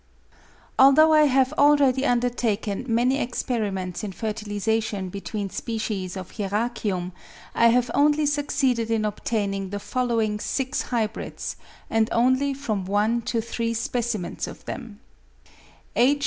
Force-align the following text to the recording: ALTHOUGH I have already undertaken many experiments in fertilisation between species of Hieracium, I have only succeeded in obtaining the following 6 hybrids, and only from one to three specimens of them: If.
ALTHOUGH 0.79 1.11
I 1.11 1.25
have 1.25 1.53
already 1.59 2.07
undertaken 2.07 2.85
many 2.87 3.19
experiments 3.21 4.03
in 4.03 4.11
fertilisation 4.11 5.09
between 5.09 5.51
species 5.51 6.17
of 6.17 6.31
Hieracium, 6.37 7.11
I 7.53 7.67
have 7.67 7.91
only 7.93 8.25
succeeded 8.25 8.89
in 8.89 9.05
obtaining 9.05 9.69
the 9.69 9.79
following 9.79 10.39
6 10.39 10.81
hybrids, 10.89 11.55
and 11.87 12.09
only 12.11 12.55
from 12.55 12.85
one 12.85 13.21
to 13.29 13.41
three 13.41 13.75
specimens 13.75 14.47
of 14.47 14.65
them: 14.65 15.01
If. 15.93 16.17